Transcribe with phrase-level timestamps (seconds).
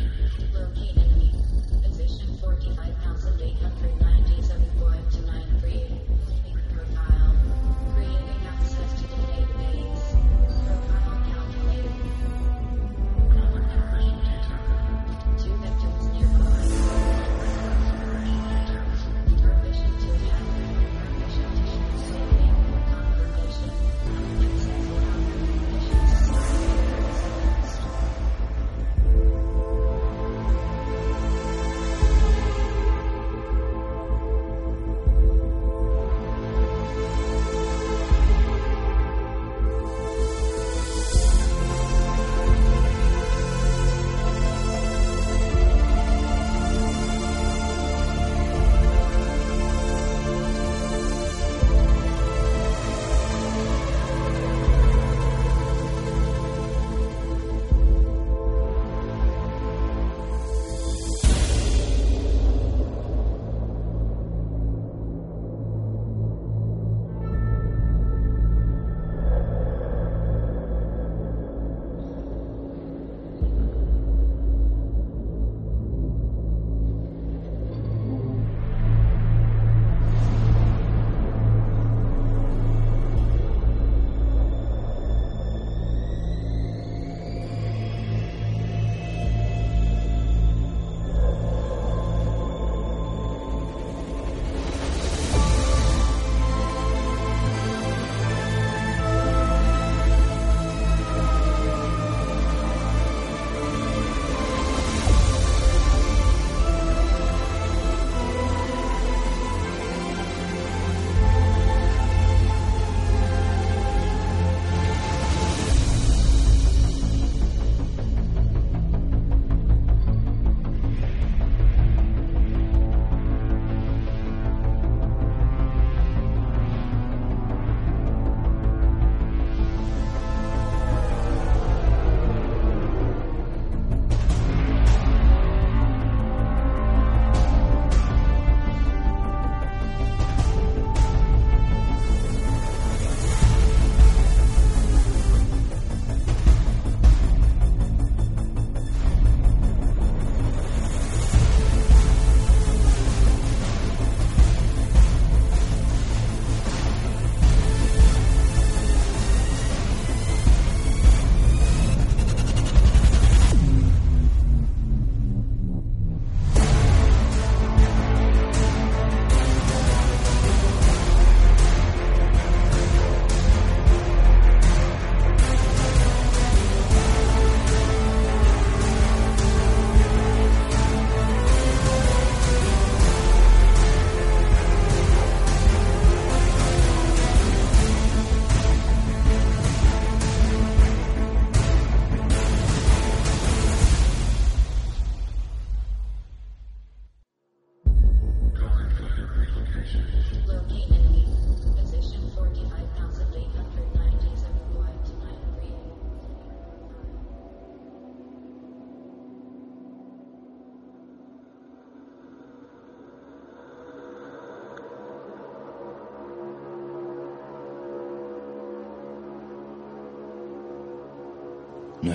[0.00, 1.34] Located me.
[1.82, 3.61] Position 45,000 acres.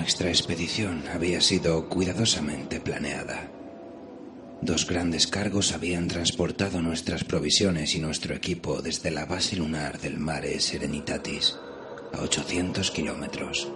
[0.08, 3.50] Nuestra expedición había sido cuidadosamente planeada.
[4.62, 10.16] Dos grandes cargos habían transportado nuestras provisiones y nuestro equipo desde la base lunar del
[10.18, 11.58] Mare Serenitatis,
[12.14, 13.70] a 800 kilómetros.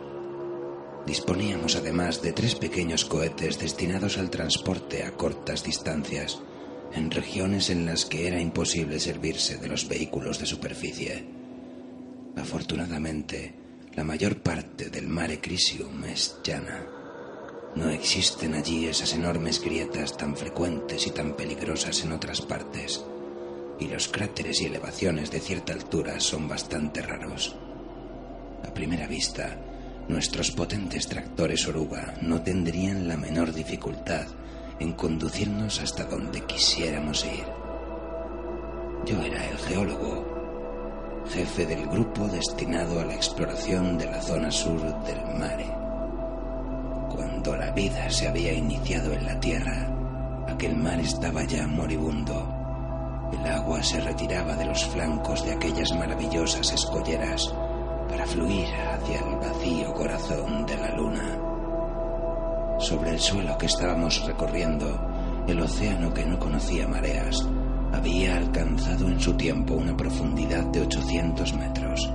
[1.07, 6.41] Disponíamos además de tres pequeños cohetes destinados al transporte a cortas distancias,
[6.95, 11.27] en regiones en las que era imposible servirse de los vehículos de superficie.
[12.37, 13.62] Afortunadamente,
[13.95, 16.87] la mayor parte del Mare Crisium es llana.
[17.75, 23.05] No existen allí esas enormes grietas tan frecuentes y tan peligrosas en otras partes,
[23.79, 27.55] y los cráteres y elevaciones de cierta altura son bastante raros.
[28.67, 29.59] A primera vista,
[30.09, 34.27] nuestros potentes tractores oruga no tendrían la menor dificultad
[34.81, 37.45] en conducirnos hasta donde quisiéramos ir.
[39.05, 40.32] Yo era el geólogo,
[41.27, 45.67] jefe del grupo destinado a la exploración de la zona sur del mare.
[47.15, 49.89] Cuando la vida se había iniciado en la Tierra,
[50.49, 52.49] aquel mar estaba ya moribundo.
[53.33, 57.53] El agua se retiraba de los flancos de aquellas maravillosas escolleras
[58.09, 61.39] para fluir hacia el vacío corazón de la luna.
[62.79, 67.47] Sobre el suelo que estábamos recorriendo, el océano que no conocía mareas
[67.93, 72.11] había alcanzado en su tiempo una profundidad de 800 metros.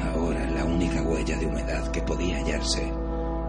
[0.00, 2.92] Ahora la única huella de humedad que podía hallarse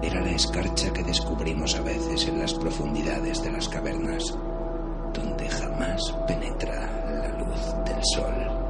[0.02, 4.36] era la escarcha que descubrimos a veces en las profundidades de las cavernas,
[5.14, 8.65] donde jamás penetra la luz del sol.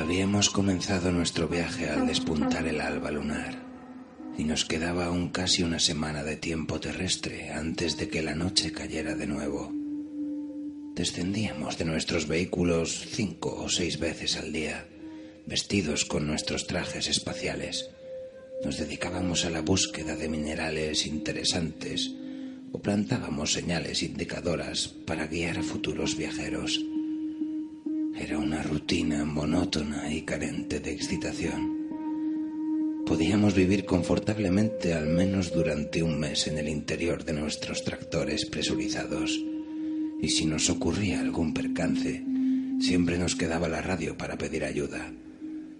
[0.00, 3.62] Habíamos comenzado nuestro viaje al despuntar el alba lunar
[4.38, 8.72] y nos quedaba aún casi una semana de tiempo terrestre antes de que la noche
[8.72, 9.70] cayera de nuevo.
[10.94, 14.88] Descendíamos de nuestros vehículos cinco o seis veces al día,
[15.46, 17.90] vestidos con nuestros trajes espaciales.
[18.64, 22.10] Nos dedicábamos a la búsqueda de minerales interesantes
[22.72, 26.80] o plantábamos señales indicadoras para guiar a futuros viajeros.
[28.90, 31.86] Rutina monótona y carente de excitación.
[33.06, 39.40] Podíamos vivir confortablemente al menos durante un mes en el interior de nuestros tractores presurizados.
[40.20, 42.24] Y si nos ocurría algún percance,
[42.80, 45.12] siempre nos quedaba la radio para pedir ayuda,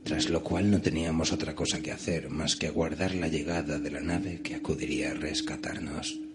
[0.05, 3.91] tras lo cual no teníamos otra cosa que hacer más que aguardar la llegada de
[3.91, 6.30] la nave que acudiría a rescatarnos.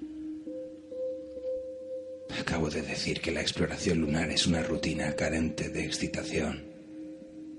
[2.45, 6.63] Acabo de decir que la exploración lunar es una rutina carente de excitación.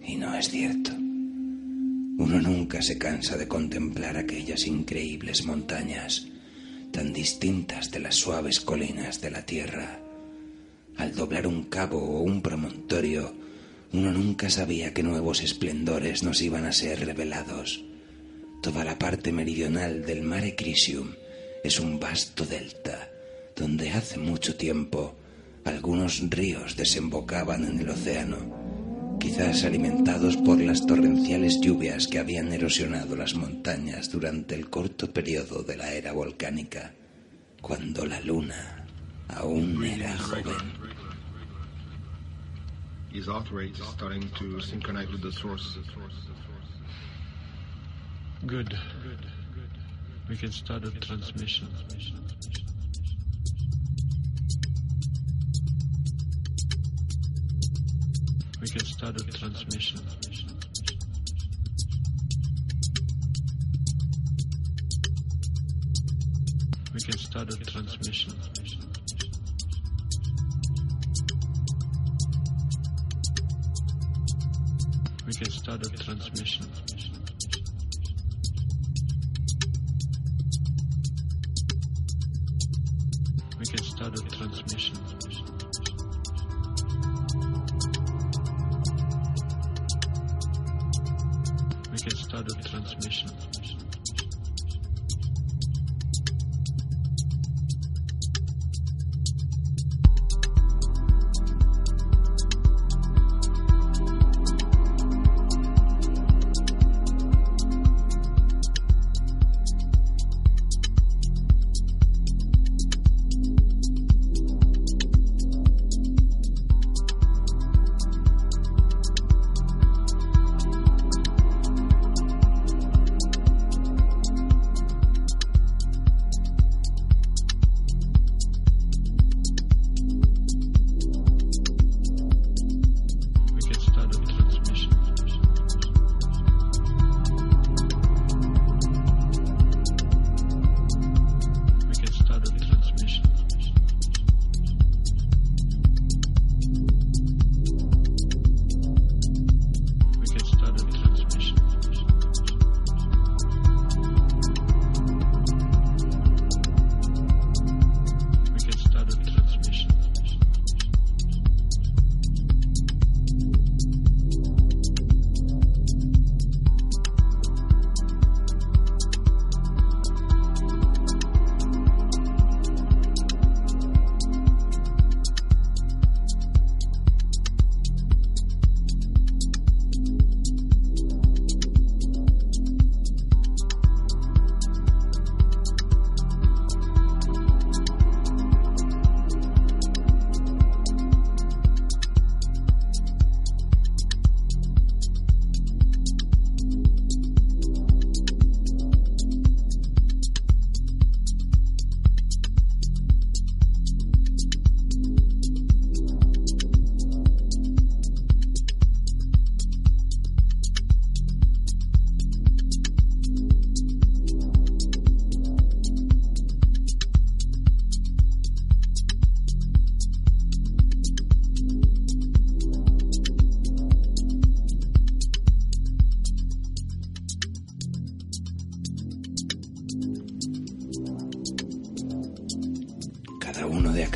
[0.00, 0.92] Y no es cierto.
[0.92, 6.28] Uno nunca se cansa de contemplar aquellas increíbles montañas,
[6.92, 9.98] tan distintas de las suaves colinas de la Tierra.
[10.96, 13.34] Al doblar un cabo o un promontorio,
[13.92, 17.84] uno nunca sabía qué nuevos esplendores nos iban a ser revelados.
[18.62, 21.10] Toda la parte meridional del Mare Crisium
[21.64, 23.10] es un vasto delta
[23.56, 25.16] donde hace mucho tiempo
[25.64, 33.16] algunos ríos desembocaban en el océano, quizás alimentados por las torrenciales lluvias que habían erosionado
[33.16, 36.92] las montañas durante el corto periodo de la era volcánica,
[37.60, 38.86] cuando la luna
[39.28, 40.86] aún era joven.
[43.12, 45.78] His heart rate is starting to synchronize with the source.
[48.44, 48.76] Good.
[50.28, 51.68] We can start a transmission.
[59.06, 60.00] We can start a transmission.
[66.92, 68.34] We can start a transmission.
[75.24, 76.66] We can start a transmission.
[83.56, 85.15] We can start a transmission.
[92.86, 93.55] Transmission.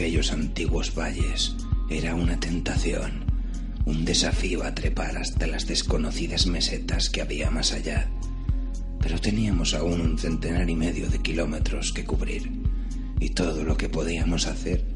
[0.01, 1.55] Aquellos antiguos valles
[1.91, 3.27] era una tentación,
[3.85, 8.09] un desafío a trepar hasta las desconocidas mesetas que había más allá.
[8.99, 12.51] Pero teníamos aún un centenar y medio de kilómetros que cubrir,
[13.21, 14.87] y todo lo que podíamos hacer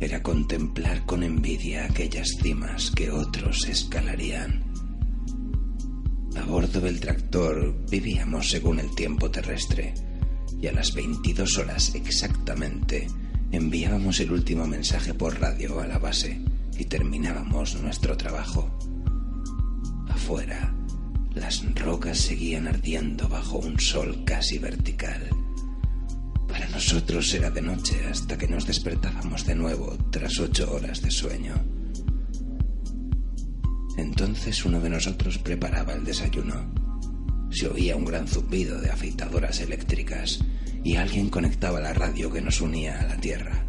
[0.00, 4.64] era contemplar con envidia aquellas cimas que otros escalarían.
[6.34, 9.92] A bordo del tractor vivíamos según el tiempo terrestre,
[10.58, 13.06] y a las 22 horas exactamente
[13.52, 16.40] enviábamos el último mensaje por radio a la base
[16.78, 18.70] y terminábamos nuestro trabajo.
[20.08, 20.74] Afuera,
[21.34, 25.28] las rocas seguían ardiendo bajo un sol casi vertical.
[26.48, 31.10] Para nosotros era de noche hasta que nos despertábamos de nuevo tras ocho horas de
[31.10, 31.54] sueño.
[33.96, 36.72] Entonces uno de nosotros preparaba el desayuno.
[37.50, 40.40] Se oía un gran zumbido de afeitadoras eléctricas
[40.86, 43.66] y alguien conectaba la radio que nos unía a la tierra.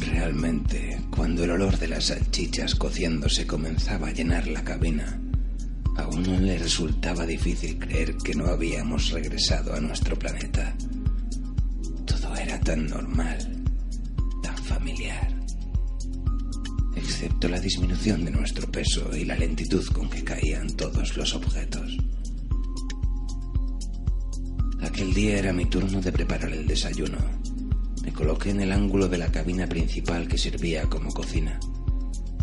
[0.00, 5.20] Realmente, cuando el olor de las salchichas cociéndose comenzaba a llenar la cabina,
[5.96, 10.74] a uno le resultaba difícil creer que no habíamos regresado a nuestro planeta.
[12.06, 13.62] Todo era tan normal,
[14.42, 15.32] tan familiar,
[16.96, 22.01] excepto la disminución de nuestro peso y la lentitud con que caían todos los objetos.
[24.92, 27.16] Aquel día era mi turno de preparar el desayuno.
[28.04, 31.58] Me coloqué en el ángulo de la cabina principal que servía como cocina.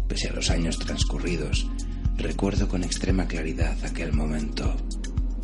[0.07, 1.69] Pese a los años transcurridos,
[2.17, 4.75] recuerdo con extrema claridad aquel momento,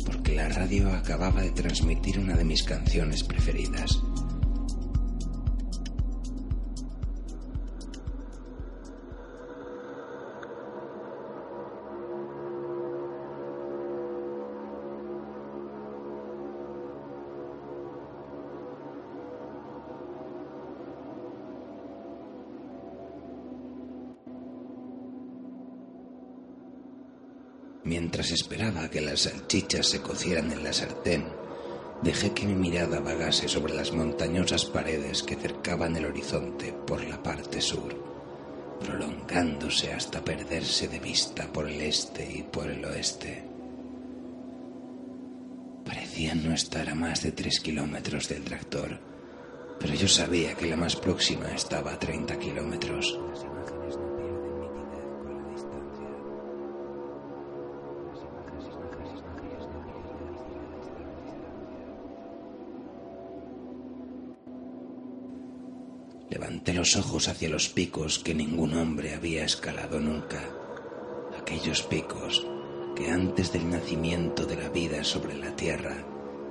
[0.04, 4.02] porque la radio acababa de transmitir una de mis canciones preferidas.
[27.86, 31.24] Mientras esperaba que las salchichas se cocieran en la sartén,
[32.02, 37.22] Dejé que mi mirada vagase sobre las montañosas paredes que cercaban el horizonte por la
[37.22, 37.94] parte sur,
[38.80, 43.44] prolongándose hasta perderse de vista por el este y por el oeste.
[45.86, 49.00] Parecían no estar a más de tres kilómetros del tractor,
[49.80, 53.18] pero yo sabía que la más próxima estaba a 30 kilómetros.
[66.66, 70.42] Levanté los ojos hacia los picos que ningún hombre había escalado nunca.
[71.38, 72.44] Aquellos picos
[72.96, 76.04] que antes del nacimiento de la vida sobre la tierra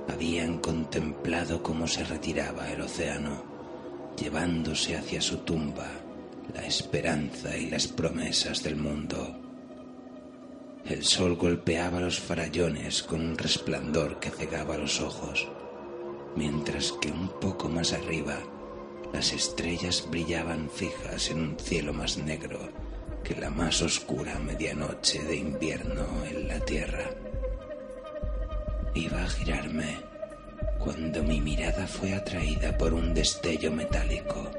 [0.08, 3.44] habían contemplado cómo se retiraba el océano,
[4.18, 5.90] llevándose hacia su tumba
[6.54, 9.38] la esperanza y las promesas del mundo.
[10.86, 15.46] El sol golpeaba los farallones con un resplandor que cegaba los ojos,
[16.36, 18.38] mientras que un poco más arriba
[19.12, 22.58] las estrellas brillaban fijas en un cielo más negro
[23.24, 27.10] que la más oscura medianoche de invierno en la tierra.
[28.94, 29.96] Iba a girarme
[30.78, 34.50] cuando mi mirada fue atraída por un destello metálico.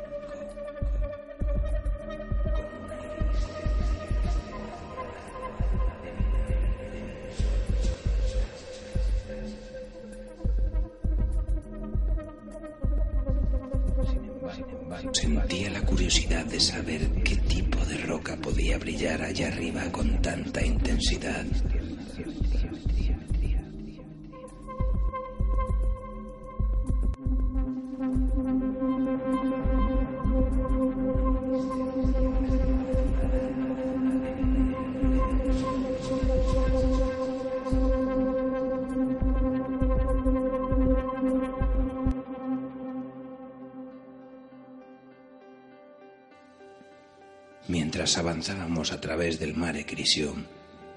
[48.49, 50.45] Avanzábamos a través del mare Crisium,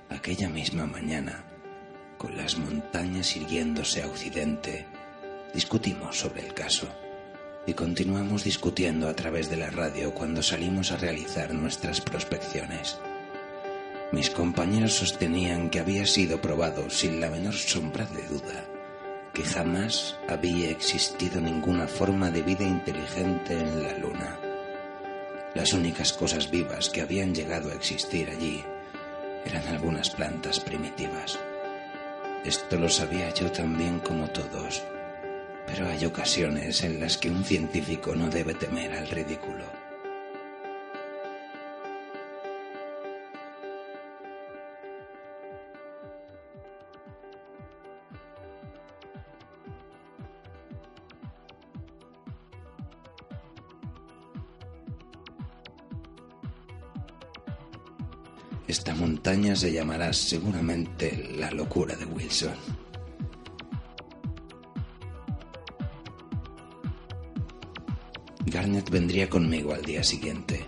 [0.09, 1.45] aquella misma mañana,
[2.17, 4.87] con las montañas irguiéndose a occidente,
[5.53, 6.87] discutimos sobre el caso
[7.67, 12.99] y continuamos discutiendo a través de la radio cuando salimos a realizar nuestras prospecciones.
[14.13, 18.65] Mis compañeros sostenían que había sido probado sin la menor sombra de duda
[19.35, 24.50] que jamás había existido ninguna forma de vida inteligente en la Luna.
[25.55, 28.65] Las únicas cosas vivas que habían llegado a existir allí
[29.45, 31.39] eran algunas plantas primitivas.
[32.45, 34.83] Esto lo sabía yo tan bien como todos,
[35.67, 39.80] pero hay ocasiones en las que un científico no debe temer al ridículo.
[59.57, 62.55] Se llamará seguramente la locura de Wilson.
[68.47, 70.65] Garnet vendría conmigo al día siguiente.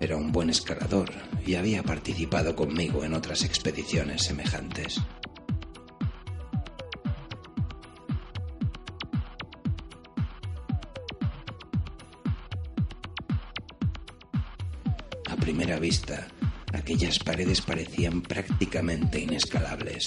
[0.00, 1.10] Era un buen escalador
[1.44, 5.00] y había participado conmigo en otras expediciones semejantes.
[15.28, 16.28] A primera vista,
[16.86, 20.04] aquellas paredes parecían prácticamente inescalables.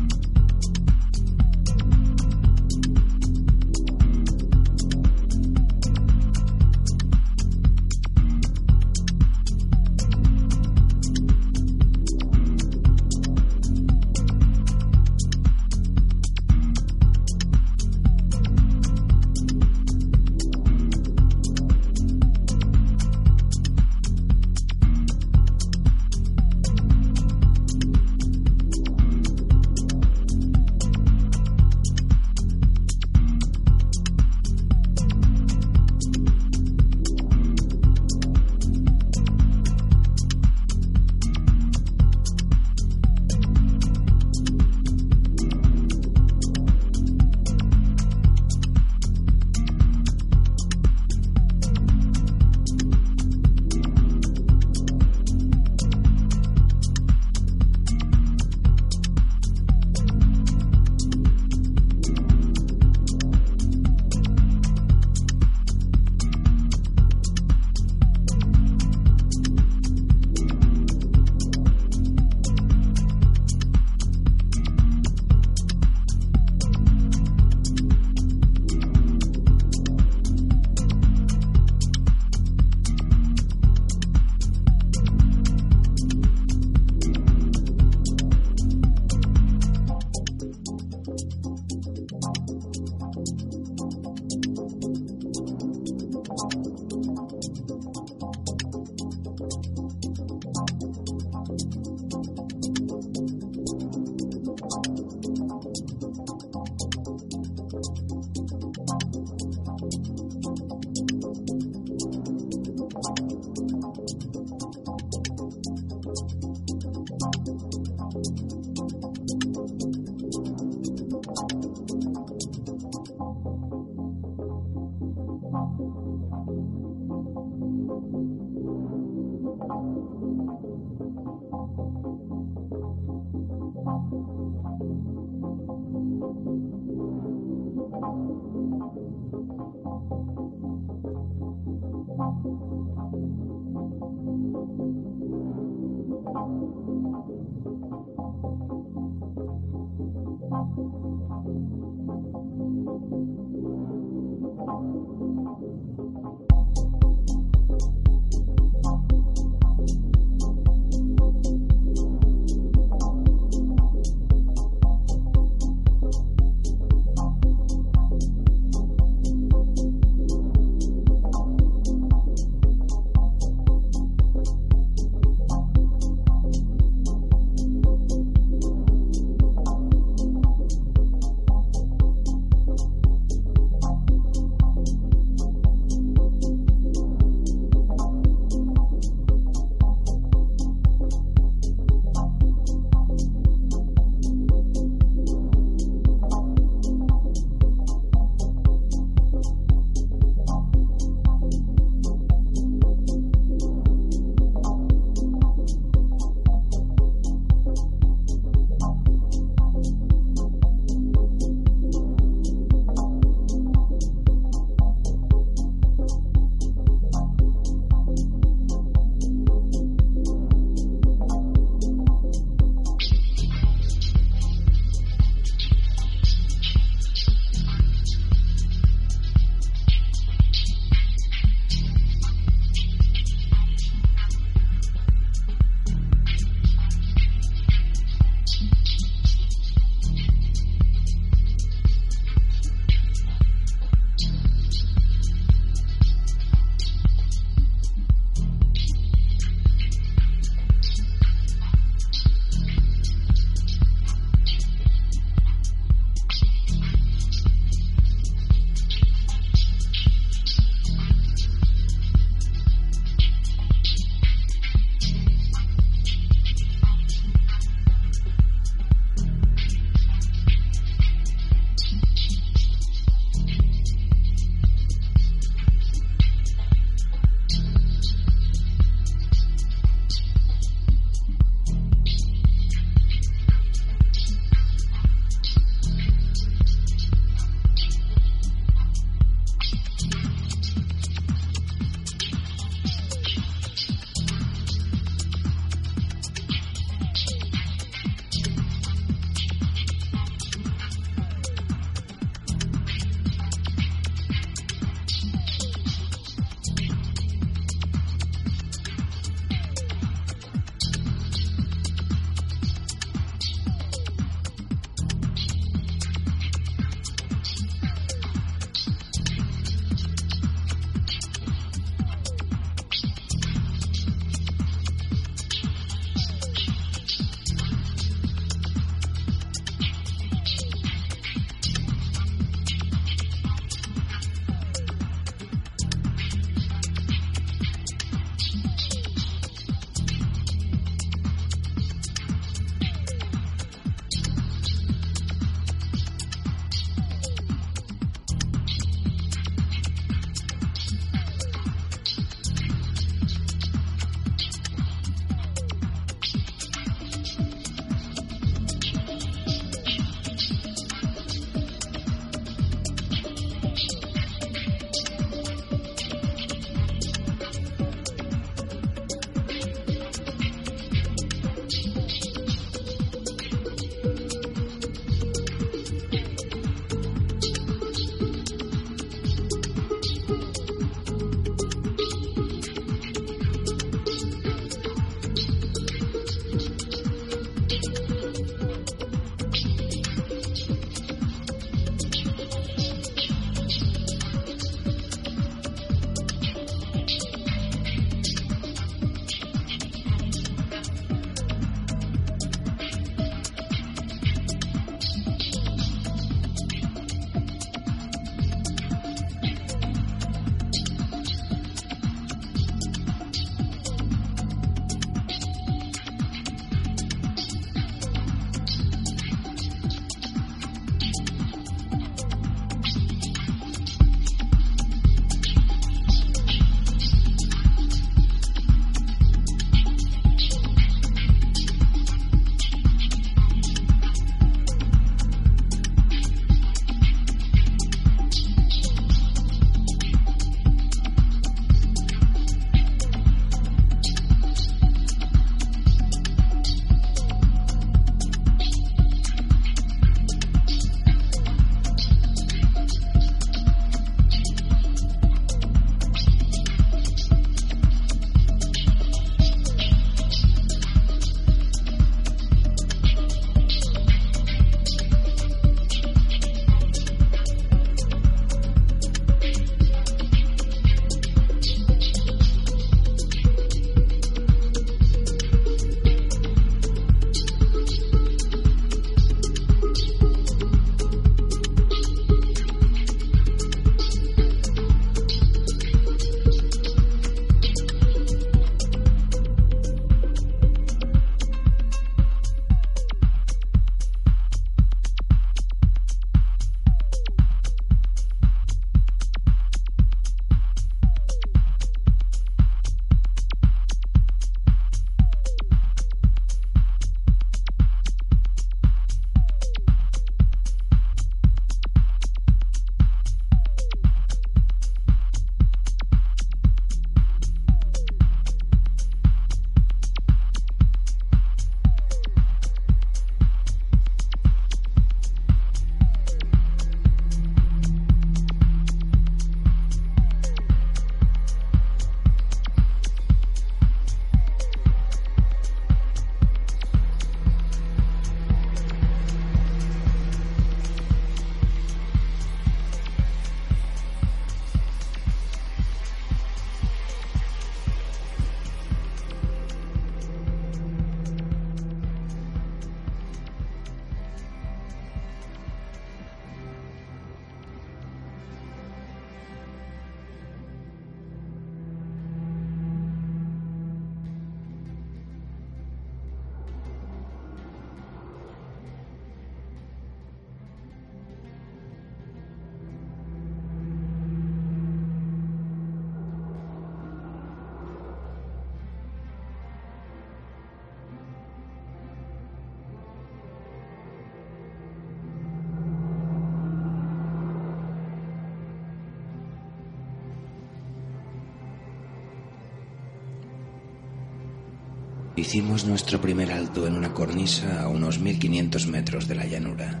[595.44, 600.00] Hicimos nuestro primer alto en una cornisa a unos 1500 metros de la llanura.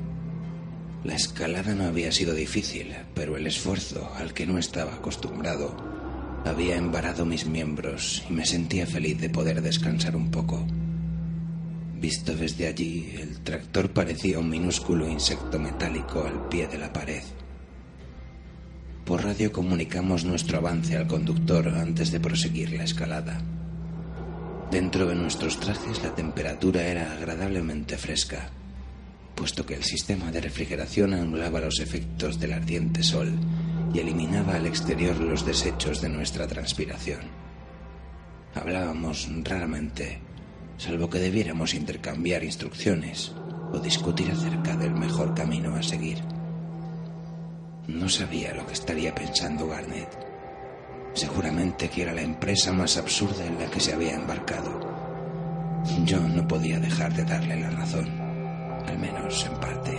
[1.04, 5.76] La escalada no había sido difícil, pero el esfuerzo al que no estaba acostumbrado
[6.46, 10.64] había embarado mis miembros y me sentía feliz de poder descansar un poco.
[12.00, 17.22] Visto desde allí, el tractor parecía un minúsculo insecto metálico al pie de la pared.
[19.04, 23.42] Por radio comunicamos nuestro avance al conductor antes de proseguir la escalada.
[24.74, 28.50] Dentro de nuestros trajes la temperatura era agradablemente fresca,
[29.36, 33.30] puesto que el sistema de refrigeración anulaba los efectos del ardiente sol
[33.94, 37.20] y eliminaba al exterior los desechos de nuestra transpiración.
[38.56, 40.18] Hablábamos raramente,
[40.76, 43.30] salvo que debiéramos intercambiar instrucciones
[43.72, 46.18] o discutir acerca del mejor camino a seguir.
[47.86, 50.33] No sabía lo que estaría pensando Garnet.
[51.14, 54.80] Seguramente que era la empresa más absurda en la que se había embarcado.
[56.04, 58.08] Yo no podía dejar de darle la razón,
[58.86, 59.98] al menos en parte.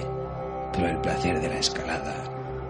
[0.73, 2.23] Pero el placer de la escalada,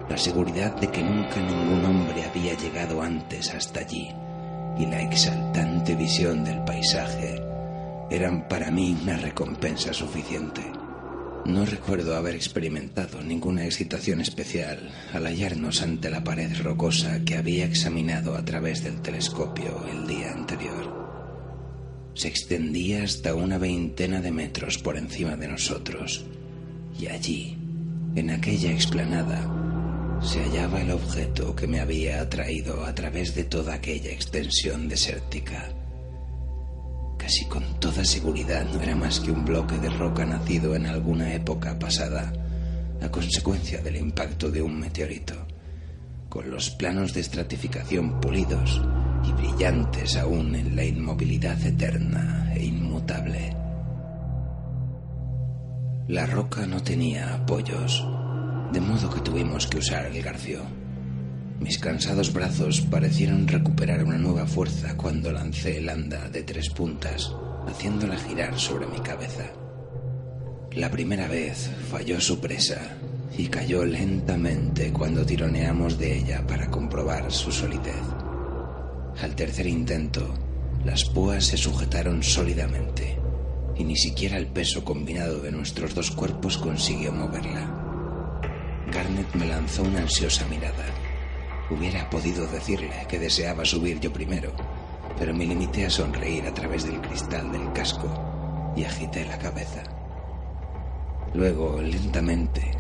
[0.08, 4.14] la seguridad de que nunca ningún hombre había llegado antes hasta allí
[4.78, 7.42] y la exaltante visión del paisaje
[8.10, 10.62] eran para mí una recompensa suficiente.
[11.46, 17.66] No recuerdo haber experimentado ninguna excitación especial al hallarnos ante la pared rocosa que había
[17.66, 21.06] examinado a través del telescopio el día anterior.
[22.16, 26.26] Se extendía hasta una veintena de metros por encima de nosotros,
[27.00, 27.58] y allí,
[28.16, 33.76] en aquella explanada, se hallaba el objeto que me había atraído a través de toda
[33.76, 35.75] aquella extensión desértica.
[37.26, 41.34] Casi con toda seguridad no era más que un bloque de roca nacido en alguna
[41.34, 42.32] época pasada,
[43.02, 45.34] a consecuencia del impacto de un meteorito,
[46.30, 48.80] con los planos de estratificación pulidos
[49.28, 53.58] y brillantes aún en la inmovilidad eterna e inmutable.
[56.08, 58.06] La roca no tenía apoyos,
[58.72, 60.75] de modo que tuvimos que usar el garfio.
[61.60, 67.34] Mis cansados brazos parecieron recuperar una nueva fuerza cuando lancé el anda de tres puntas,
[67.68, 69.52] haciéndola girar sobre mi cabeza.
[70.74, 72.98] La primera vez falló su presa
[73.38, 78.04] y cayó lentamente cuando tironeamos de ella para comprobar su solidez.
[79.22, 80.34] Al tercer intento,
[80.84, 83.18] las púas se sujetaron sólidamente
[83.78, 87.72] y ni siquiera el peso combinado de nuestros dos cuerpos consiguió moverla.
[88.92, 90.86] Garnet me lanzó una ansiosa mirada.
[91.70, 94.52] Hubiera podido decirle que deseaba subir yo primero,
[95.18, 98.08] pero me limité a sonreír a través del cristal del casco
[98.76, 99.84] y agité la cabeza.
[101.34, 102.72] Luego, lentamente,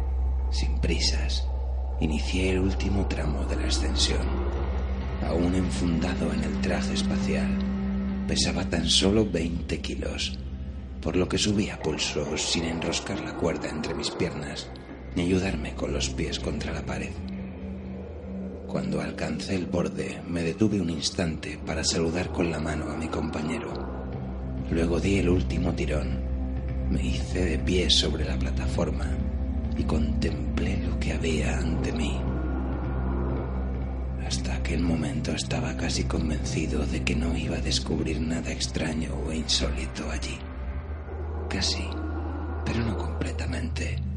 [0.52, 1.48] sin prisas,
[2.00, 4.28] inicié el último tramo de la ascensión.
[5.28, 7.58] Aún enfundado en el traje espacial,
[8.28, 10.38] pesaba tan solo 20 kilos,
[11.02, 14.70] por lo que subí a pulso sin enroscar la cuerda entre mis piernas
[15.16, 17.12] ni ayudarme con los pies contra la pared.
[18.68, 23.08] Cuando alcancé el borde, me detuve un instante para saludar con la mano a mi
[23.08, 23.72] compañero.
[24.72, 26.20] Luego di el último tirón.
[26.90, 29.10] Me hice de pie sobre la plataforma
[29.78, 32.20] y contemplé lo que había ante mí.
[34.26, 39.32] Hasta aquel momento estaba casi convencido de que no iba a descubrir nada extraño o
[39.32, 40.38] insólito allí.
[41.48, 41.86] Casi,
[42.66, 44.15] pero no completamente.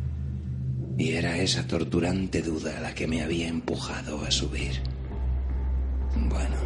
[0.98, 4.82] Y era esa torturante duda la que me había empujado a subir.
[6.16, 6.56] Bueno,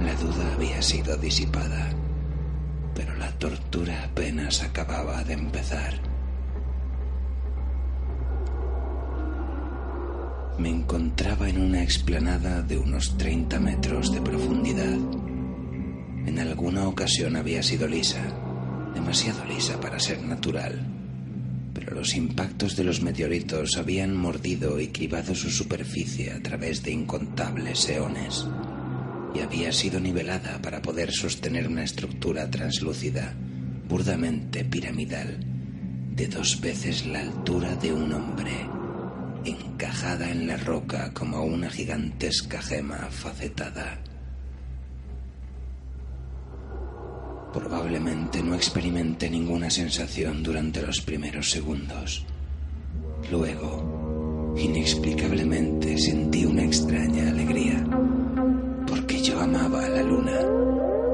[0.00, 1.90] la duda había sido disipada,
[2.94, 5.94] pero la tortura apenas acababa de empezar.
[10.56, 14.96] Me encontraba en una explanada de unos 30 metros de profundidad.
[16.24, 18.22] En alguna ocasión había sido lisa,
[18.94, 20.97] demasiado lisa para ser natural
[21.78, 26.90] pero los impactos de los meteoritos habían mordido y cribado su superficie a través de
[26.90, 28.46] incontables eones,
[29.34, 33.34] y había sido nivelada para poder sostener una estructura translúcida,
[33.88, 35.38] burdamente piramidal,
[36.14, 38.68] de dos veces la altura de un hombre,
[39.44, 44.02] encajada en la roca como una gigantesca gema facetada.
[47.52, 52.24] Probablemente no experimenté ninguna sensación durante los primeros segundos.
[53.30, 57.86] Luego, inexplicablemente sentí una extraña alegría,
[58.86, 60.40] porque yo amaba a la luna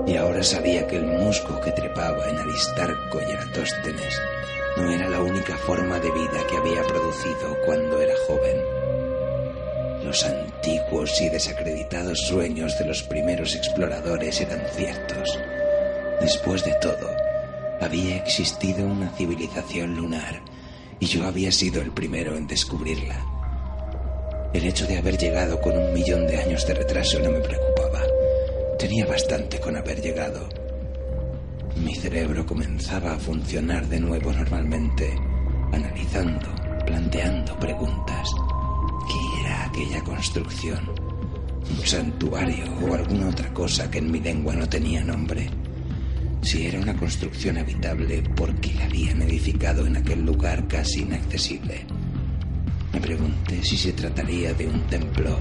[0.07, 4.21] y ahora sabía que el musgo que trepaba en Aristarco y Eratóstenes
[4.77, 10.05] no era la única forma de vida que había producido cuando era joven.
[10.05, 15.39] Los antiguos y desacreditados sueños de los primeros exploradores eran ciertos
[16.21, 17.11] Después de todo,
[17.81, 20.41] había existido una civilización lunar
[21.01, 23.21] y yo había sido el primero en descubrirla.
[24.53, 28.03] El hecho de haber llegado con un millón de años de retraso no me preocupaba.
[28.79, 30.49] Tenía bastante con haber llegado.
[31.77, 35.13] Mi cerebro comenzaba a funcionar de nuevo normalmente,
[35.73, 36.47] analizando,
[36.87, 38.31] planteando preguntas.
[39.09, 40.89] ¿Qué era aquella construcción?
[41.69, 45.51] ¿Un santuario o alguna otra cosa que en mi lengua no tenía nombre?
[46.45, 51.87] Si era una construcción habitable, ¿por qué la habían edificado en aquel lugar casi inaccesible?
[52.93, 55.39] Me pregunté si se trataría de un templo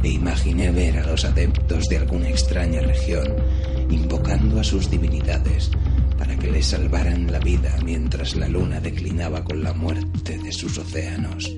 [0.00, 3.34] e imaginé ver a los adeptos de alguna extraña región
[3.90, 5.72] invocando a sus divinidades
[6.16, 10.78] para que les salvaran la vida mientras la luna declinaba con la muerte de sus
[10.78, 11.52] océanos.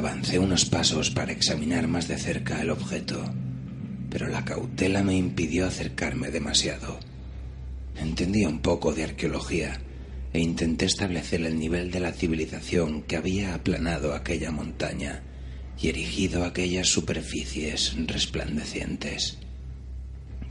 [0.00, 3.22] Avancé unos pasos para examinar más de cerca el objeto,
[4.08, 6.98] pero la cautela me impidió acercarme demasiado.
[7.98, 9.78] Entendía un poco de arqueología
[10.32, 15.22] e intenté establecer el nivel de la civilización que había aplanado aquella montaña
[15.78, 19.36] y erigido aquellas superficies resplandecientes.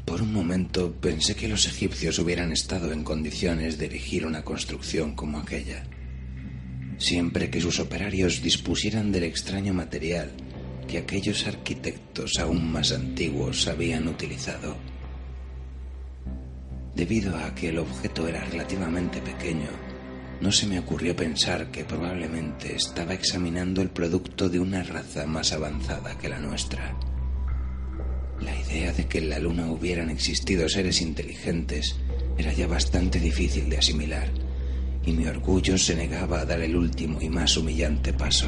[0.06, 5.16] Por un momento pensé que los egipcios hubieran estado en condiciones de erigir una construcción
[5.16, 5.86] como aquella,
[7.00, 10.32] siempre que sus operarios dispusieran del extraño material
[10.88, 14.76] que aquellos arquitectos aún más antiguos habían utilizado.
[16.96, 19.70] Debido a que el objeto era relativamente pequeño,
[20.42, 25.54] no se me ocurrió pensar que probablemente estaba examinando el producto de una raza más
[25.54, 26.98] avanzada que la nuestra.
[28.42, 31.96] La idea de que en la Luna hubieran existido seres inteligentes
[32.38, 34.30] era ya bastante difícil de asimilar,
[35.06, 38.48] y mi orgullo se negaba a dar el último y más humillante paso.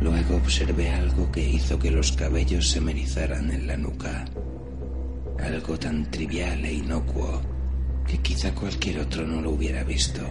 [0.00, 4.24] Luego observé algo que hizo que los cabellos se me erizaran en la nuca
[5.42, 7.42] algo tan trivial e inocuo
[8.06, 10.22] que quizá cualquier otro no lo hubiera visto.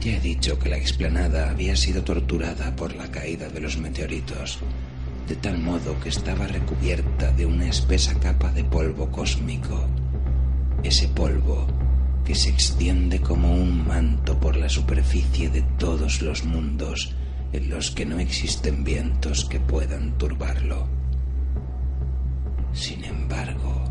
[0.00, 4.58] Ya he dicho que la explanada había sido torturada por la caída de los meteoritos,
[5.28, 9.86] de tal modo que estaba recubierta de una espesa capa de polvo cósmico.
[10.82, 11.66] Ese polvo
[12.26, 17.14] que se extiende como un manto por la superficie de todos los mundos
[17.52, 20.88] en los que no existen vientos que puedan turbarlo.
[22.72, 23.84] Sin embargo,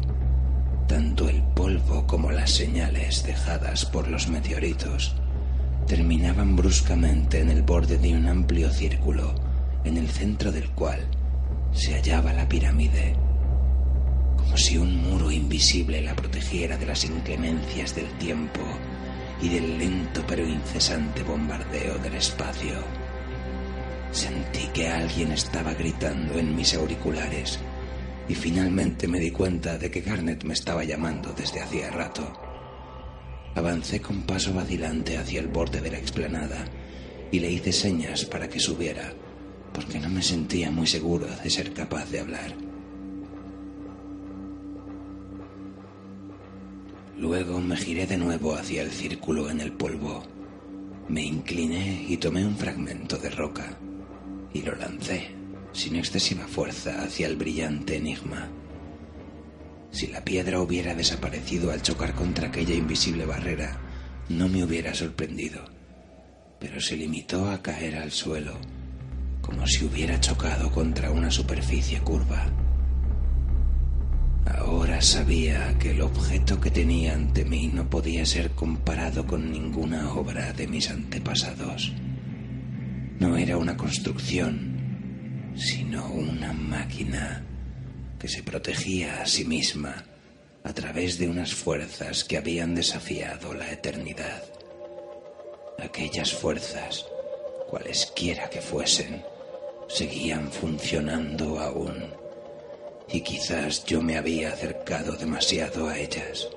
[0.85, 5.15] tanto el polvo como las señales dejadas por los meteoritos
[5.87, 9.33] terminaban bruscamente en el borde de un amplio círculo,
[9.85, 10.99] en el centro del cual
[11.71, 13.15] se hallaba la pirámide,
[14.45, 18.61] como si un muro invisible la protegiera de las inclemencias del tiempo
[19.41, 22.75] y del lento pero incesante bombardeo del espacio.
[24.11, 27.59] Sentí que alguien estaba gritando en mis auriculares
[28.29, 32.31] y finalmente me di cuenta de que Garnet me estaba llamando desde hacía rato.
[33.55, 36.65] Avancé con paso vacilante hacia el borde de la explanada
[37.31, 39.11] y le hice señas para que subiera,
[39.73, 42.64] porque no me sentía muy seguro de ser capaz de hablar.
[47.17, 50.23] Luego me giré de nuevo hacia el círculo en el polvo.
[51.07, 53.77] Me incliné y tomé un fragmento de roca
[54.53, 55.35] y lo lancé
[55.75, 58.49] sin excesiva fuerza hacia el brillante enigma.
[59.91, 63.79] Si la piedra hubiera desaparecido al chocar contra aquella invisible barrera,
[64.29, 65.63] no me hubiera sorprendido,
[66.59, 68.57] pero se limitó a caer al suelo,
[69.41, 72.64] como si hubiera chocado contra una superficie curva.
[74.45, 80.13] Ahora sabía que el objeto que tenía ante mí no podía ser comparado con ninguna
[80.13, 81.93] obra de mis antepasados.
[83.19, 87.43] No era una construcción, sino una máquina
[88.19, 90.05] que se protegía a sí misma
[90.63, 94.43] a través de unas fuerzas que habían desafiado la eternidad.
[95.79, 97.05] Aquellas fuerzas,
[97.69, 99.23] cualesquiera que fuesen,
[99.87, 102.24] seguían funcionando aún,
[103.11, 106.47] y quizás yo me había acercado demasiado a ellas.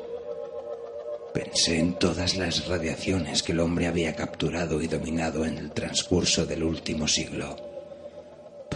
[1.34, 6.46] Pensé en todas las radiaciones que el hombre había capturado y dominado en el transcurso
[6.46, 7.68] del último siglo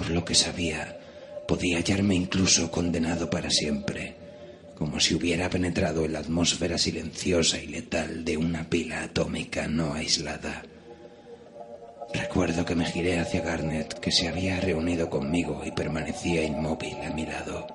[0.02, 0.98] por lo que sabía,
[1.46, 4.16] podía hallarme incluso condenado para siempre,
[4.76, 9.94] como si hubiera penetrado en la atmósfera silenciosa y letal de una pila atómica no
[9.94, 10.64] aislada.
[12.12, 17.10] Recuerdo que me giré hacia Garnet, que se había reunido conmigo y permanecía inmóvil a
[17.10, 17.66] mi lado.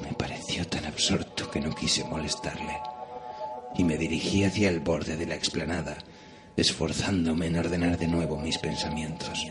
[0.00, 2.78] Me pareció tan absorto que no quise molestarle,
[3.76, 5.96] y me dirigí hacia el borde de la explanada,
[6.56, 9.46] esforzándome en ordenar de nuevo mis pensamientos.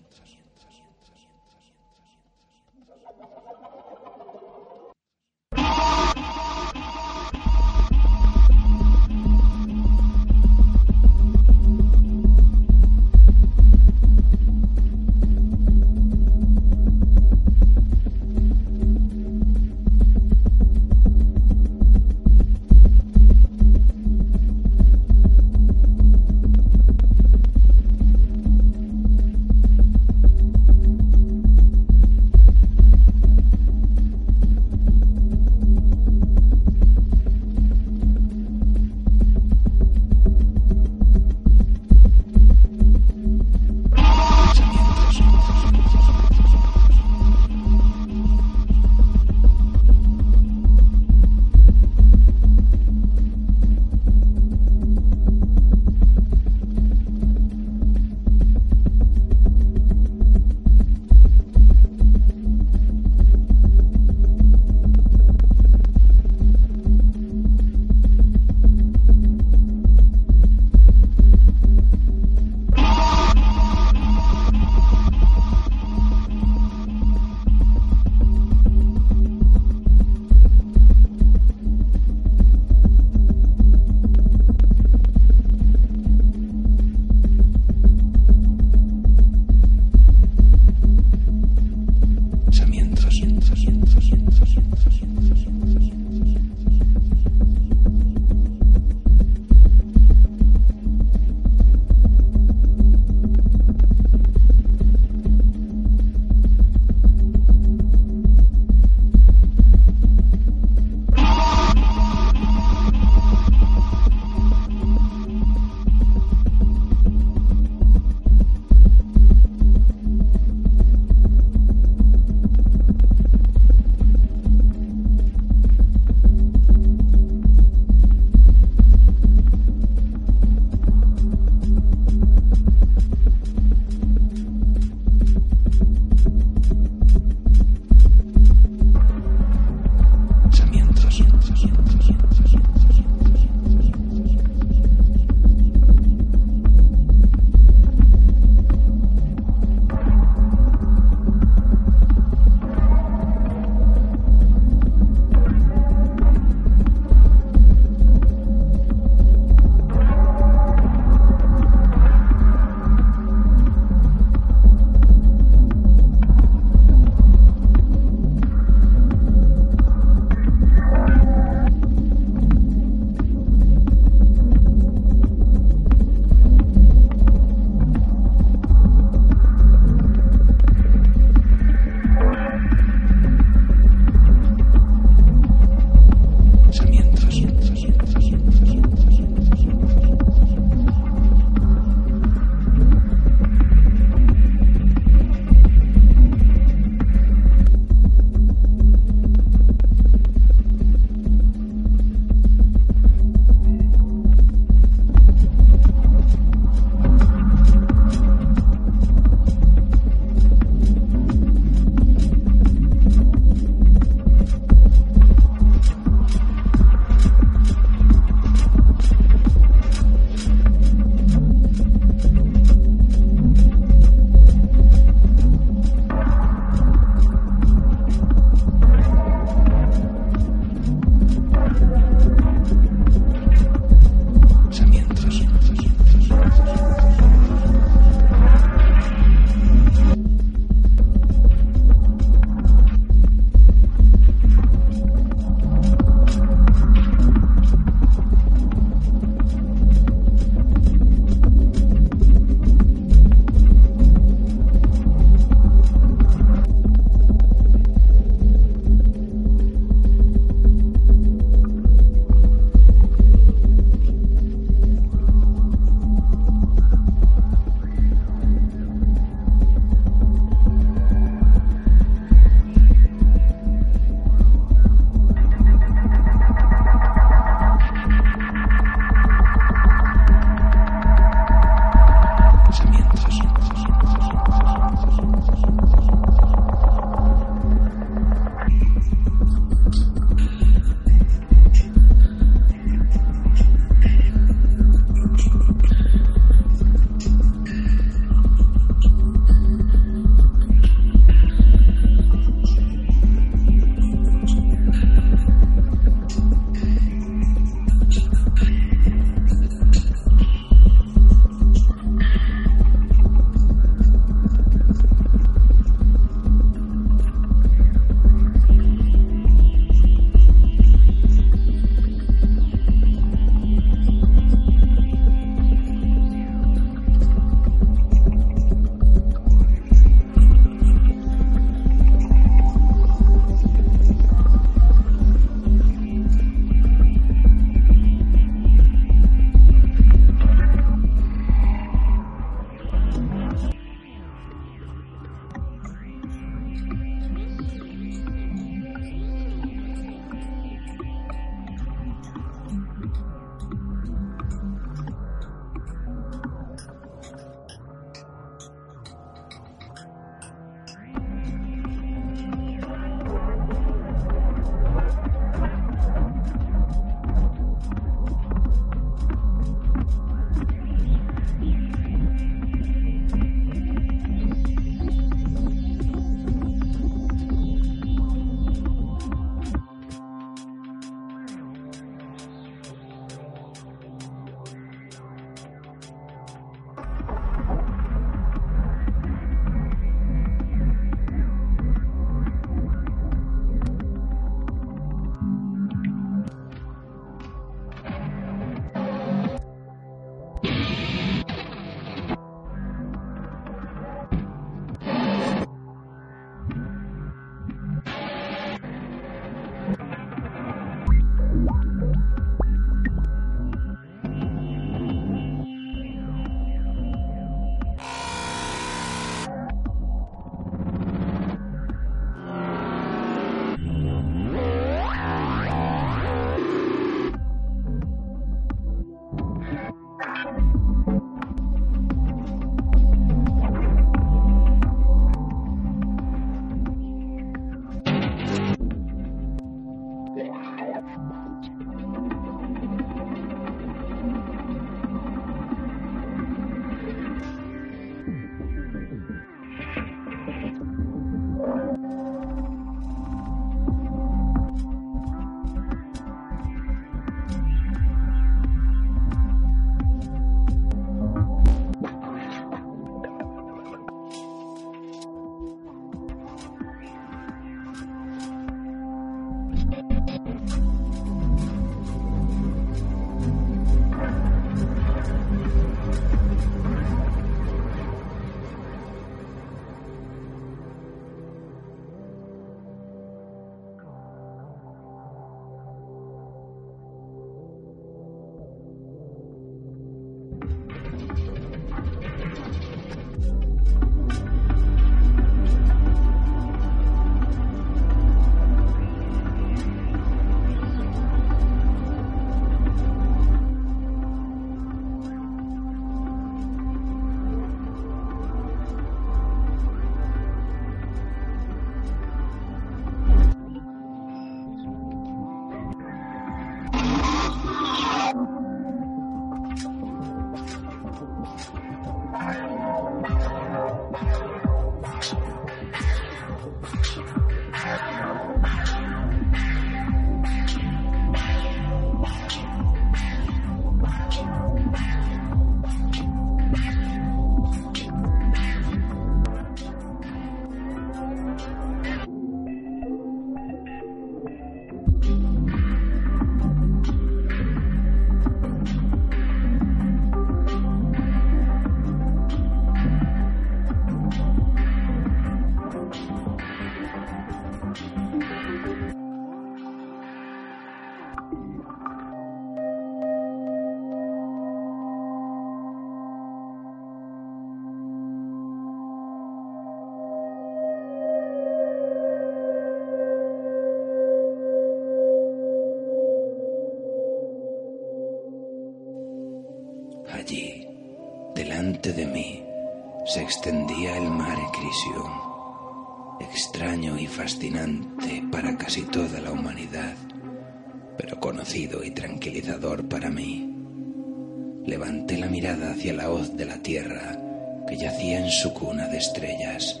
[595.90, 597.38] Hacia la hoz de la tierra
[597.86, 600.00] que yacía en su cuna de estrellas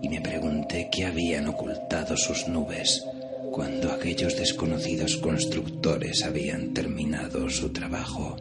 [0.00, 3.04] y me pregunté qué habían ocultado sus nubes
[3.52, 8.36] cuando aquellos desconocidos constructores habían terminado su trabajo.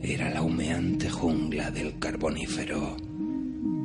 [0.00, 2.96] Era la humeante jungla del carbonífero,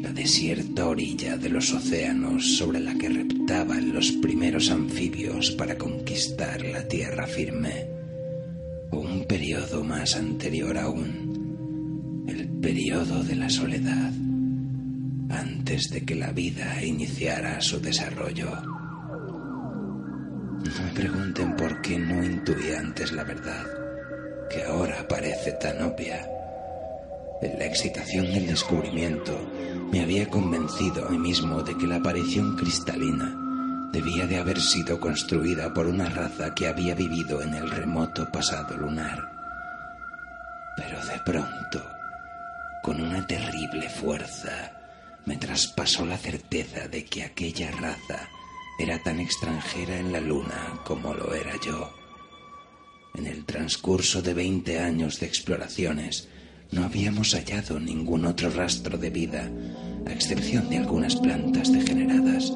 [0.01, 6.63] la desierta orilla de los océanos sobre la que reptaban los primeros anfibios para conquistar
[6.63, 7.94] la tierra firme,
[8.99, 14.11] un periodo más anterior aún, el periodo de la soledad,
[15.29, 18.51] antes de que la vida iniciara su desarrollo.
[20.63, 23.65] No me pregunten por qué no intuí antes la verdad
[24.49, 26.27] que ahora parece tan obvia.
[27.41, 29.37] En la excitación del descubrimiento
[29.91, 33.44] me había convencido a mí mismo de que la aparición cristalina
[33.91, 38.75] debía de haber sido construida por una raza que había vivido en el remoto pasado
[38.77, 39.31] lunar.
[40.77, 41.83] Pero de pronto,
[42.83, 44.71] con una terrible fuerza,
[45.25, 48.29] me traspasó la certeza de que aquella raza
[48.77, 51.93] era tan extranjera en la luna como lo era yo.
[53.15, 56.27] En el transcurso de veinte años de exploraciones,
[56.71, 59.49] no habíamos hallado ningún otro rastro de vida,
[60.05, 62.51] a excepción de algunas plantas degeneradas.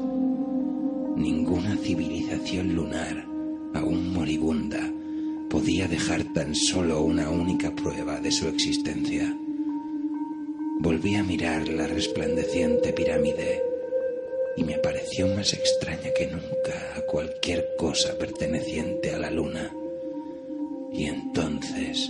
[1.20, 3.26] Ninguna civilización lunar,
[3.74, 4.90] aún moribunda,
[5.50, 9.38] podía dejar tan solo una única prueba de su existencia.
[10.80, 13.62] Volví a mirar la resplandeciente pirámide
[14.56, 19.74] y me pareció más extraña que nunca a cualquier cosa perteneciente a la luna.
[20.94, 22.10] Y entonces,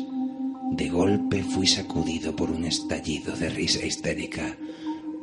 [0.73, 4.55] de golpe fui sacudido por un estallido de risa histérica,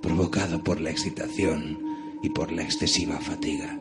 [0.02, 1.86] provocado por la excitación
[2.26, 3.78] y por la excesiva fatiga.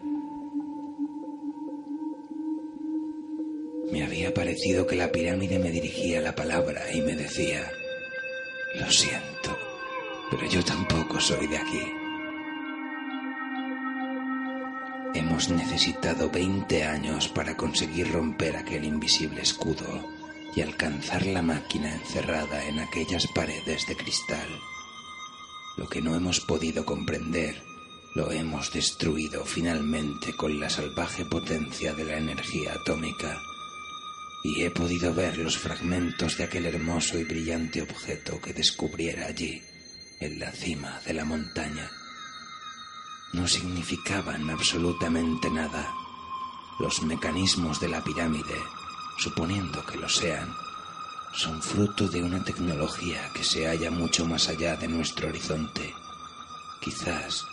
[3.91, 7.71] Me había parecido que la pirámide me dirigía la palabra y me decía,
[8.75, 9.57] lo siento,
[10.29, 11.81] pero yo tampoco soy de aquí.
[15.15, 20.07] Hemos necesitado 20 años para conseguir romper aquel invisible escudo
[20.55, 24.49] y alcanzar la máquina encerrada en aquellas paredes de cristal.
[25.77, 27.74] Lo que no hemos podido comprender
[28.15, 33.37] lo hemos destruido finalmente con la salvaje potencia de la energía atómica
[34.45, 39.59] y he podido ver los fragmentos de aquel hermoso y brillante objeto que descubriera allí,
[40.19, 41.89] en la cima de la montaña.
[43.33, 45.91] No significaban absolutamente nada.
[46.79, 48.55] Los mecanismos de la pirámide,
[49.17, 50.53] suponiendo que lo sean,
[51.33, 55.91] son fruto de una tecnología que se halla mucho más allá de nuestro horizonte.
[56.79, 57.47] Quizás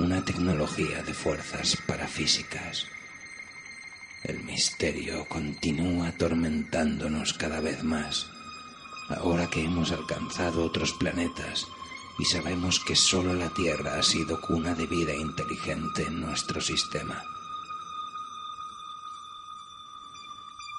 [0.00, 2.86] una tecnología de fuerzas parafísicas.
[4.24, 8.30] El misterio continúa atormentándonos cada vez más,
[9.10, 11.66] ahora que hemos alcanzado otros planetas
[12.18, 17.22] y sabemos que solo la Tierra ha sido cuna de vida inteligente en nuestro sistema.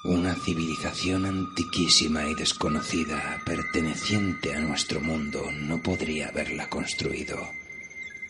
[0.02, 7.61] Una civilización antiquísima y desconocida perteneciente a nuestro mundo no podría haberla construido,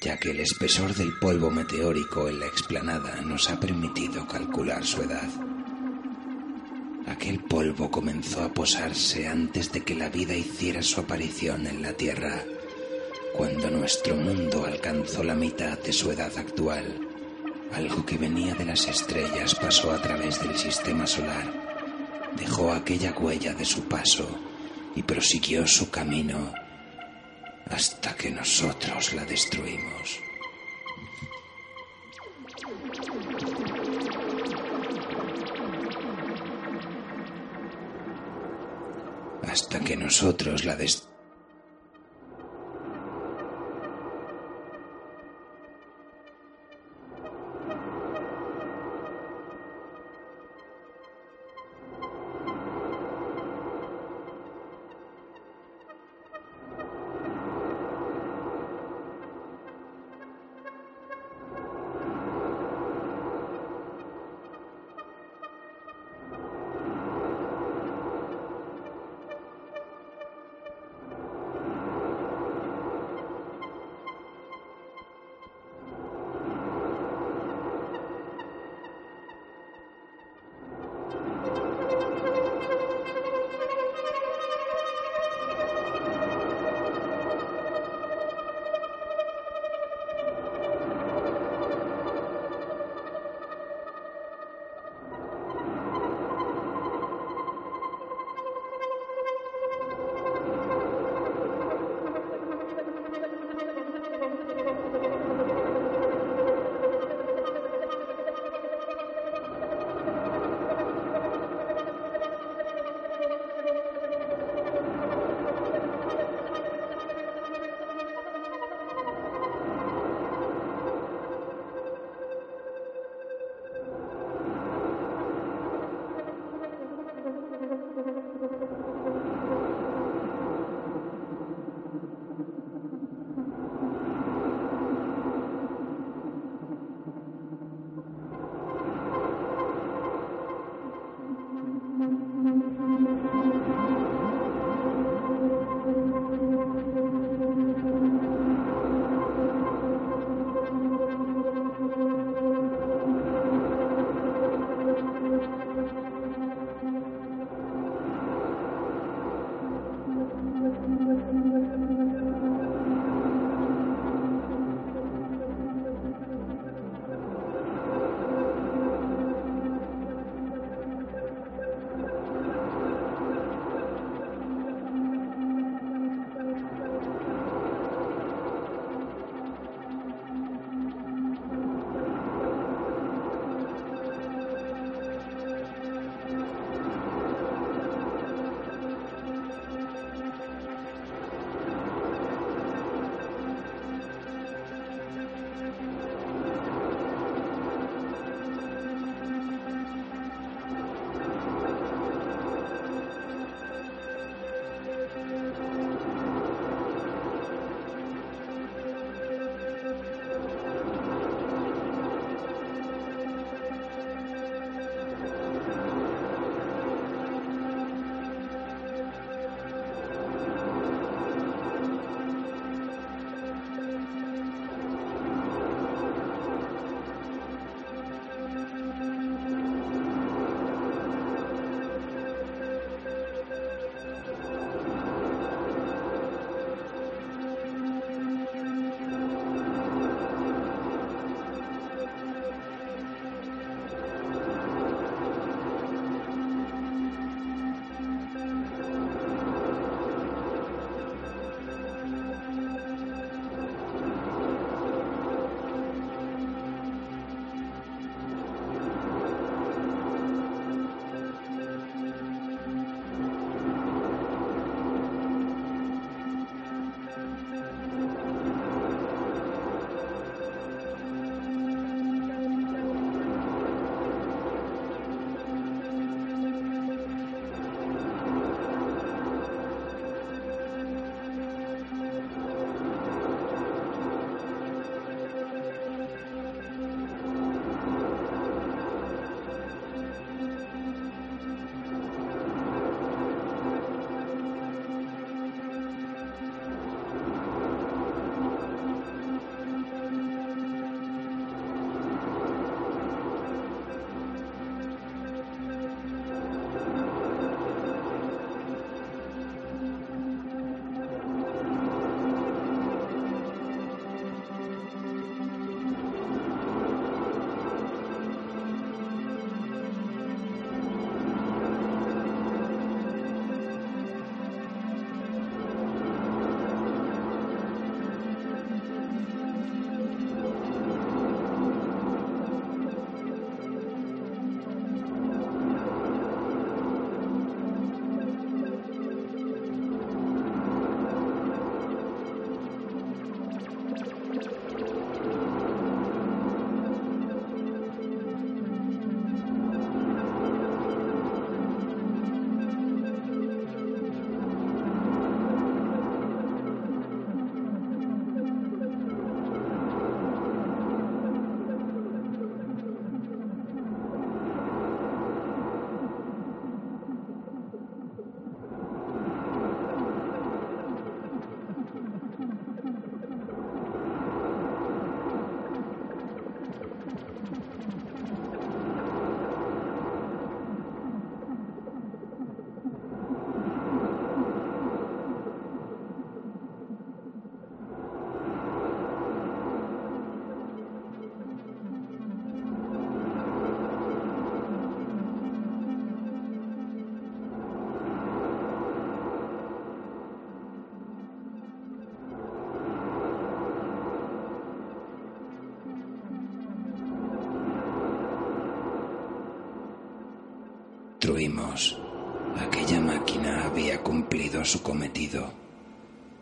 [0.03, 5.03] ya que el espesor del polvo meteórico en la explanada nos ha permitido calcular su
[5.03, 5.28] edad.
[7.07, 11.92] Aquel polvo comenzó a posarse antes de que la vida hiciera su aparición en la
[11.92, 12.42] Tierra,
[13.34, 16.84] cuando nuestro mundo alcanzó la mitad de su edad actual.
[17.72, 21.62] Algo que venía de las estrellas pasó a través del sistema solar
[22.36, 24.28] dejó aquella huella de su paso
[24.94, 26.53] y prosiguió su camino
[27.70, 30.20] hasta que nosotros la destruimos.
[39.42, 41.11] Hasta que nosotros la destruimos.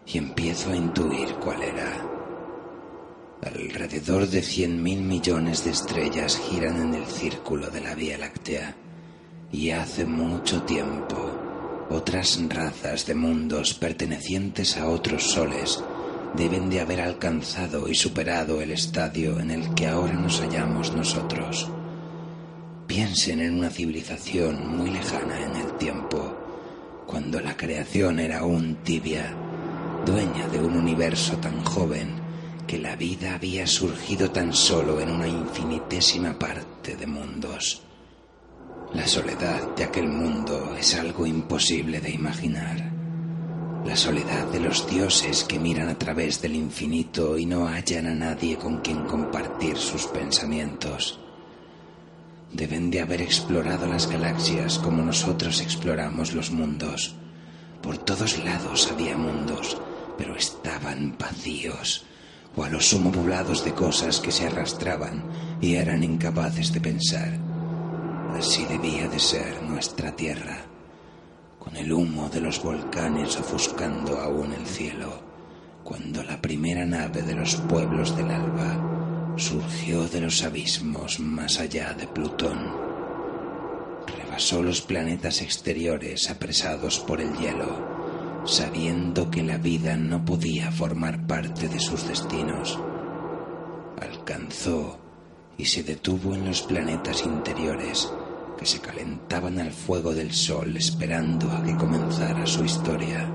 [0.06, 2.06] Y empiezo a intuir cuál era.
[3.42, 8.74] Alrededor de cien mil millones de estrellas giran en el círculo de la Vía Láctea
[9.52, 11.40] y hace mucho tiempo
[11.90, 15.82] otras razas de mundos pertenecientes a otros soles
[16.34, 21.68] deben de haber alcanzado y superado el estadio en el que ahora nos hallamos nosotros.
[22.86, 26.29] Piensen en una civilización muy lejana en el tiempo,
[27.20, 29.34] cuando la creación era aún tibia,
[30.06, 32.14] dueña de un universo tan joven
[32.66, 37.82] que la vida había surgido tan solo en una infinitésima parte de mundos.
[38.94, 42.90] La soledad de aquel mundo es algo imposible de imaginar.
[43.84, 48.14] La soledad de los dioses que miran a través del infinito y no hallan a
[48.14, 51.20] nadie con quien compartir sus pensamientos.
[52.52, 57.14] Deben de haber explorado las galaxias como nosotros exploramos los mundos.
[57.80, 59.80] Por todos lados había mundos,
[60.18, 62.04] pero estaban vacíos,
[62.56, 65.24] o a lo sumo poblados de cosas que se arrastraban
[65.60, 67.38] y eran incapaces de pensar.
[68.36, 70.64] Así debía de ser nuestra tierra,
[71.58, 75.22] con el humo de los volcanes ofuscando aún el cielo,
[75.84, 78.89] cuando la primera nave de los pueblos del alba
[79.36, 82.72] surgió de los abismos más allá de Plutón.
[84.06, 88.00] Rebasó los planetas exteriores apresados por el hielo
[88.44, 92.78] sabiendo que la vida no podía formar parte de sus destinos.
[94.00, 94.98] Alcanzó
[95.56, 98.10] y se detuvo en los planetas interiores
[98.58, 103.30] que se calentaban al fuego del sol esperando a que comenzara su historia.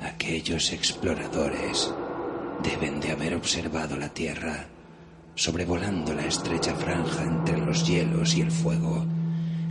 [0.00, 1.92] Aquellos exploradores
[2.62, 4.66] deben de haber observado la Tierra,
[5.34, 9.06] sobrevolando la estrecha franja entre los hielos y el fuego,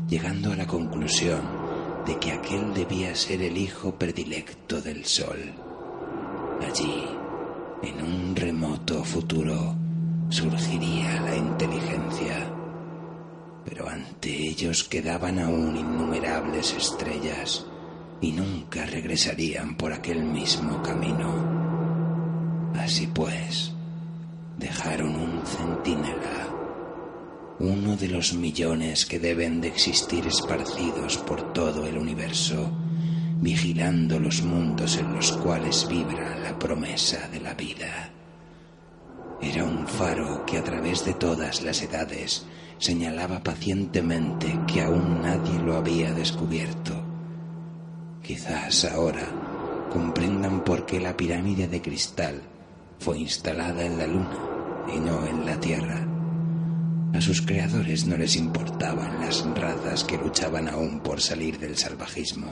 [0.08, 1.42] llegando a la conclusión
[2.06, 5.54] de que aquel debía ser el hijo predilecto del sol.
[6.68, 7.06] Allí,
[7.84, 9.76] en un remoto futuro,
[10.30, 12.52] surgiría la inteligencia,
[13.66, 17.66] pero ante ellos quedaban aún innumerables estrellas
[18.22, 21.59] y nunca regresarían por aquel mismo camino.
[22.76, 23.74] Así pues,
[24.58, 26.60] dejaron un centinela
[27.60, 32.72] uno de los millones que deben de existir esparcidos por todo el universo,
[33.42, 38.12] vigilando los mundos en los cuales vibra la promesa de la vida.
[39.42, 42.46] Era un faro que a través de todas las edades
[42.78, 46.94] señalaba pacientemente que aún nadie lo había descubierto.
[48.24, 49.28] Quizás ahora
[49.92, 52.42] comprendan por qué la pirámide de cristal
[53.00, 54.38] fue instalada en la luna
[54.94, 56.10] y no en la tierra
[57.14, 62.48] a sus creadores no les importaban las razas que luchaban aún por salir del salvajismo.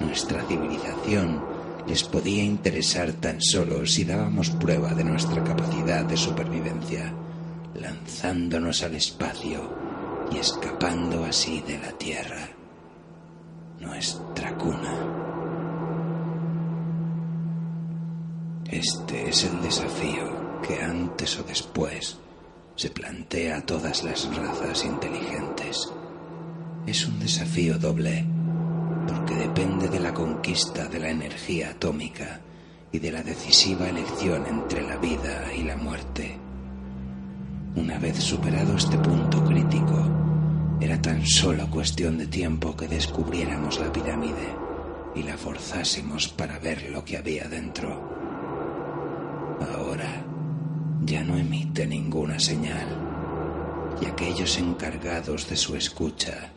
[0.00, 1.44] Nuestra civilización
[1.86, 7.12] les podía interesar tan solo si dábamos prueba de nuestra capacidad de supervivencia,
[7.74, 9.70] lanzándonos al espacio
[10.30, 12.48] y escapando así de la Tierra,
[13.80, 15.17] nuestra cuna.
[18.70, 22.18] Este es el desafío que antes o después
[22.76, 25.90] se plantea a todas las razas inteligentes.
[26.86, 28.26] Es un desafío doble,
[29.06, 32.40] porque depende de la conquista de la energía atómica
[32.92, 36.36] y de la decisiva elección entre la vida y la muerte.
[37.74, 43.90] Una vez superado este punto crítico, era tan solo cuestión de tiempo que descubriéramos la
[43.90, 44.54] pirámide
[45.14, 48.17] y la forzásemos para ver lo que había dentro.
[49.88, 50.22] Ahora,
[51.06, 52.86] ya no emite ninguna señal
[54.02, 56.50] y aquellos encargados de su escucha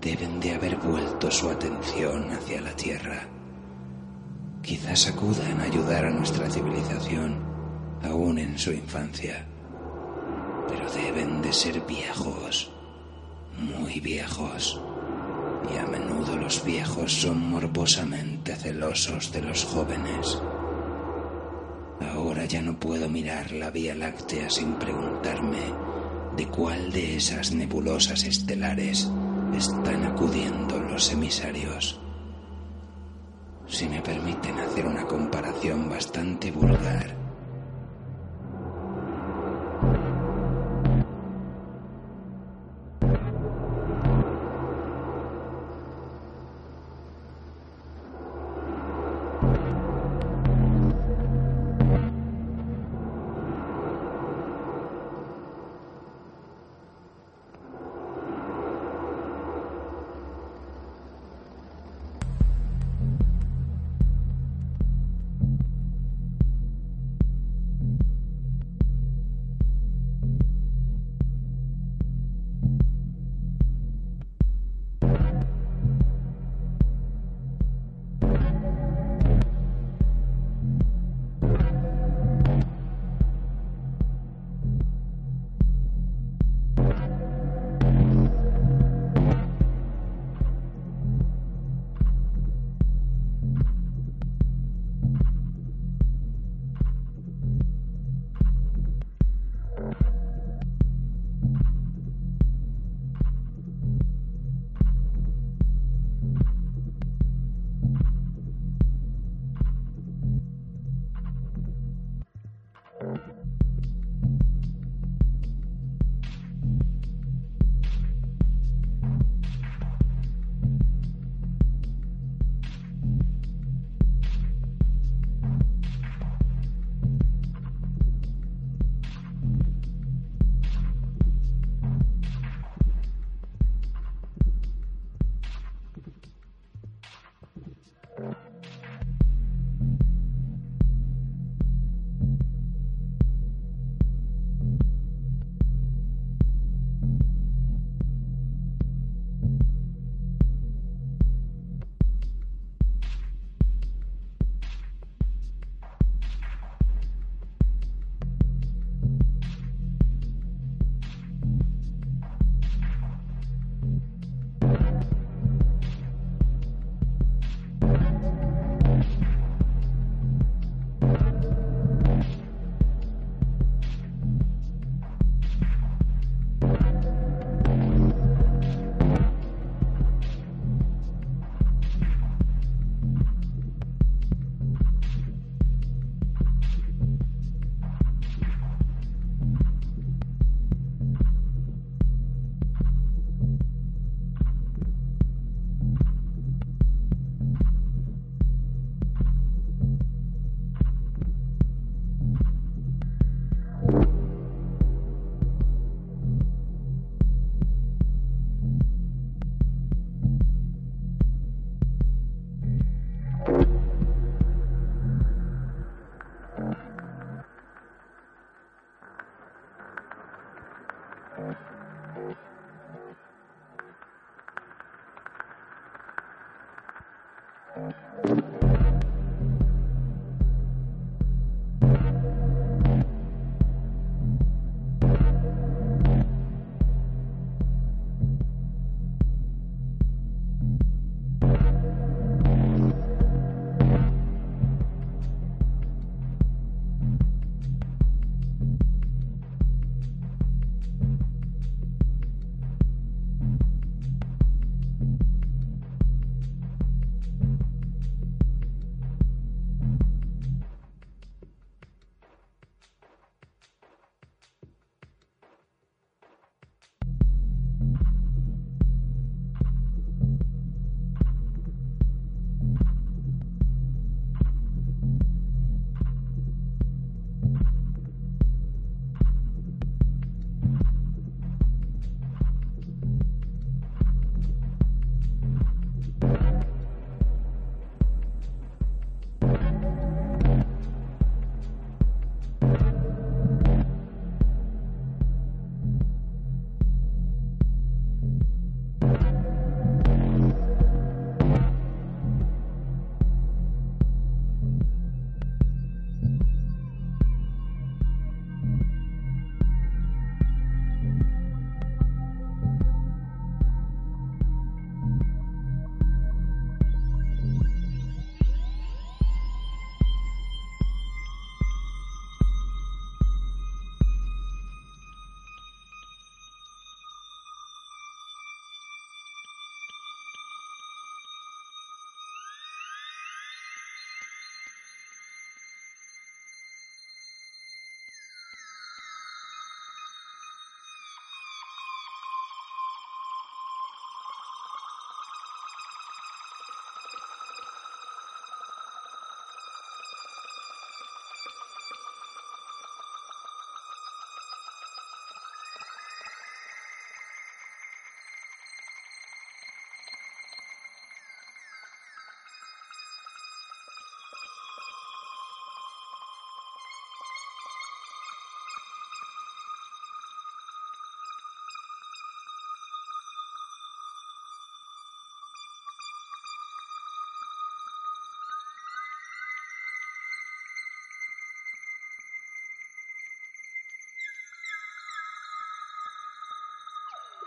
[0.00, 3.28] deben de haber vuelto su atención hacia la Tierra.
[4.60, 7.44] Quizás acudan a ayudar a nuestra civilización
[8.02, 9.46] aún en su infancia,
[10.66, 12.72] pero deben de ser viejos,
[13.56, 14.80] muy viejos,
[15.72, 20.42] y a menudo los viejos son morbosamente celosos de los jóvenes.
[22.00, 25.60] Ahora ya no puedo mirar la Vía Láctea sin preguntarme
[26.36, 29.10] de cuál de esas nebulosas estelares
[29.56, 32.00] están acudiendo los emisarios.
[33.66, 37.23] Si me permiten hacer una comparación bastante vulgar,